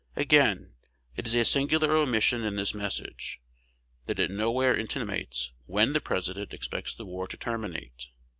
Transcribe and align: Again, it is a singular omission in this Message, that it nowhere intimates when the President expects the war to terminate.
Again, 0.15 0.73
it 1.15 1.27
is 1.27 1.35
a 1.35 1.45
singular 1.45 1.95
omission 1.95 2.43
in 2.43 2.55
this 2.55 2.73
Message, 2.73 3.39
that 4.07 4.17
it 4.17 4.31
nowhere 4.31 4.75
intimates 4.75 5.51
when 5.67 5.93
the 5.93 6.01
President 6.01 6.53
expects 6.55 6.95
the 6.95 7.05
war 7.05 7.27
to 7.27 7.37
terminate. 7.37 8.09